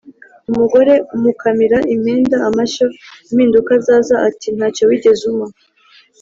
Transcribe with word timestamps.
Umugore 0.51 0.93
umukamira 1.15 1.77
impenda 1.93 2.37
(amashyo) 2.49 2.85
impinduka 3.31 3.71
zaza 3.85 4.15
ati 4.27 4.47
ntacyo 4.57 4.83
wigeze 4.89 5.23
umpa. 5.31 5.47